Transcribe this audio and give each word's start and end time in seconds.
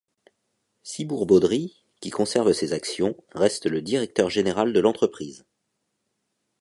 Sibourd-Baudry, 0.81 1.83
qui 1.99 2.09
conserve 2.09 2.53
ses 2.53 2.73
actions, 2.73 3.15
reste 3.35 3.67
le 3.67 3.83
directeur 3.83 4.31
général 4.31 4.73
de 4.73 4.79
l'entreprise. 4.79 5.45